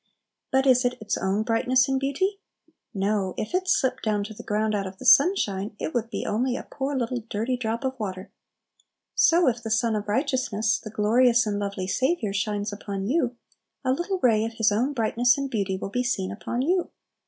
But 0.49 0.65
is 0.65 0.83
it 0.83 0.97
its 0.99 1.15
own 1.15 1.43
brightness 1.43 1.87
and 1.87 1.99
beauty? 1.99 2.39
No; 2.91 3.35
if 3.37 3.53
it 3.53 3.67
slipped 3.67 4.01
down 4.01 4.23
to 4.23 4.33
the 4.33 4.41
ground 4.41 4.73
out 4.73 4.87
of 4.87 4.97
the 4.97 5.05
sunshine, 5.05 5.75
it 5.79 5.93
would 5.93 6.09
be 6.09 6.25
only 6.25 6.55
a 6.55 6.63
poor 6.63 6.95
little 6.97 7.19
dirty 7.29 7.55
drop 7.55 7.83
of 7.83 7.99
water. 7.99 8.31
So, 9.13 9.47
if 9.47 9.61
the 9.61 9.69
Sun 9.69 9.95
of 9.95 10.07
Righteousness, 10.07 10.79
the 10.79 10.89
glorious 10.89 11.45
and 11.45 11.59
lovely 11.59 11.85
Saviour, 11.85 12.33
shines 12.33 12.73
upon 12.73 13.05
you, 13.05 13.35
a 13.85 13.91
little 13.91 14.17
ray 14.23 14.43
of 14.43 14.53
His 14.53 14.71
own 14.71 14.93
brightness 14.93 15.37
and 15.37 15.51
beauty 15.51 15.77
will 15.77 15.91
be 15.91 16.03
seen 16.03 16.31
upon 16.31 16.63
you. 16.63 16.89